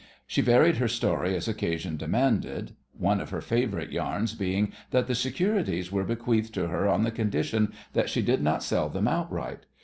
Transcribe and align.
She 0.25 0.41
varied 0.41 0.77
her 0.77 0.87
story 0.87 1.35
as 1.35 1.47
occasion 1.47 1.95
demanded, 1.95 2.75
one 2.97 3.21
of 3.21 3.29
her 3.29 3.39
favourite 3.39 3.91
yarns 3.91 4.33
being 4.33 4.73
that 4.89 5.05
the 5.05 5.13
securities 5.13 5.91
were 5.91 6.03
bequeathed 6.03 6.55
to 6.55 6.69
her 6.69 6.87
on 6.87 7.03
the 7.03 7.11
condition 7.11 7.71
that 7.93 8.09
she 8.09 8.23
did 8.23 8.41
not 8.41 8.63
sell 8.63 8.89
them 8.89 9.07
outright. 9.07 9.67